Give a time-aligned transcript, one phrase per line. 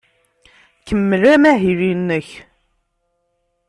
[0.87, 2.29] Kemmel amahil-nnek.